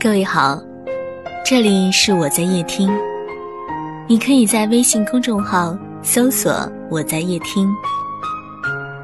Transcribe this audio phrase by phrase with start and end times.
[0.00, 0.62] 各位好，
[1.44, 2.88] 这里是我在夜听，
[4.06, 6.52] 你可以在微信公众号搜索
[6.88, 7.68] “我在夜听”，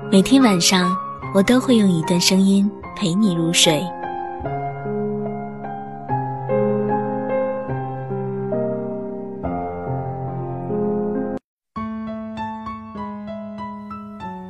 [0.09, 0.96] 每天晚上
[1.34, 3.83] 我都会用一段声音陪你入睡。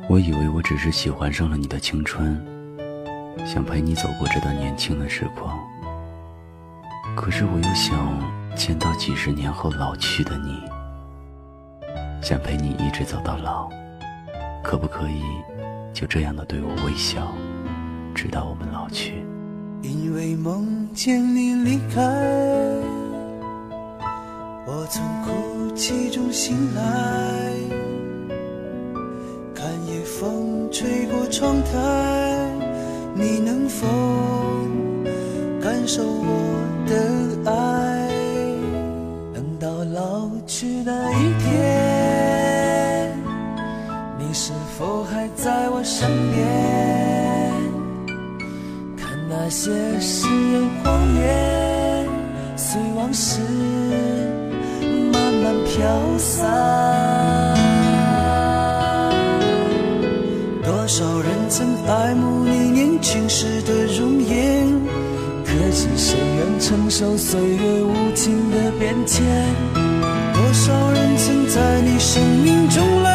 [0.07, 2.39] 我以为我只是喜欢上了你的青春，
[3.47, 5.57] 想陪你走过这段年轻的时光。
[7.15, 8.19] 可是我又想
[8.55, 10.61] 见到几十年后老去的你，
[12.21, 13.69] 想陪你一直走到老。
[14.61, 15.21] 可不可以
[15.93, 17.31] 就这样的对我微笑，
[18.13, 19.23] 直到我们老去？
[19.81, 22.01] 因为梦见你离开，
[24.65, 26.81] 我从哭泣中醒来。
[29.53, 32.49] 看夜风吹过窗台，
[33.13, 33.87] 你能否
[35.61, 36.44] 感受我
[46.05, 46.45] 身边？
[48.95, 52.07] 看那些誓言谎言，
[52.55, 53.39] 随往事
[55.11, 55.73] 慢慢飘
[56.19, 56.45] 散。
[60.63, 64.67] 多少人曾爱慕你年轻时的容颜，
[65.43, 69.25] 可知谁愿承受岁月无情的变迁？
[69.73, 73.14] 多少人曾在你生命中来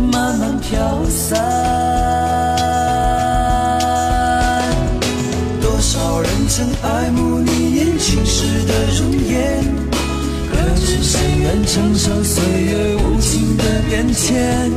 [0.00, 1.38] 慢慢飘散，
[5.60, 9.64] 多少人曾爱慕你年轻时的容颜，
[10.50, 14.70] 可知谁愿承受岁月无情的变迁？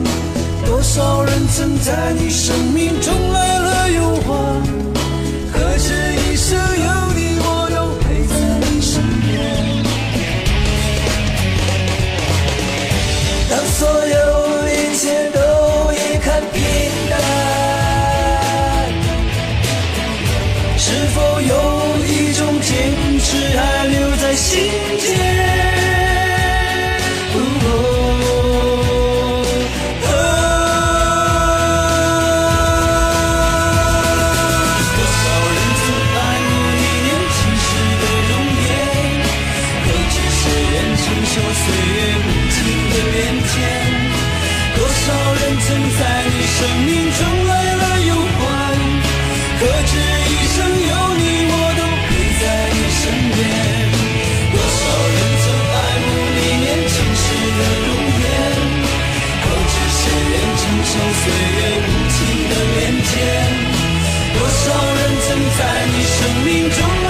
[0.65, 4.61] 多少人曾在你生命中来了又还，
[24.53, 24.61] 境
[24.99, 25.05] 界。
[27.33, 27.37] 哦，
[34.93, 36.15] 多少人曾爱
[36.45, 38.31] 慕你年轻时的容
[38.61, 38.69] 颜，
[39.81, 42.55] 可知谁愿承受岁月无情
[42.93, 43.13] 的变
[43.49, 43.53] 迁？
[44.75, 48.41] 多少人曾在你生命中来了又还，
[49.59, 50.22] 可知？
[66.53, 67.02] 命中。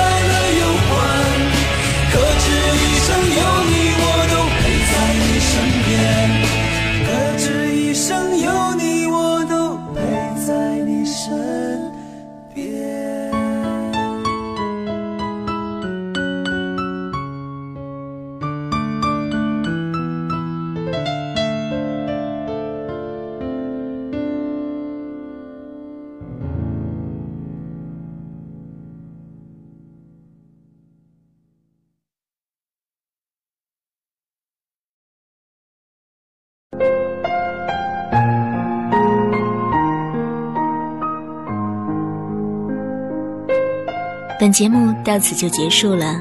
[44.40, 46.20] 本节目到此就结束了，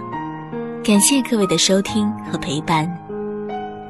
[0.84, 2.88] 感谢各位的收听和陪伴。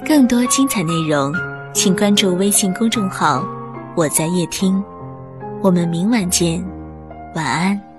[0.06, 1.30] 更多精彩内容，
[1.74, 3.44] 请关注微信公众号
[3.94, 4.82] “我在夜听”。
[5.62, 6.64] 我们明晚见，
[7.34, 7.91] 晚安。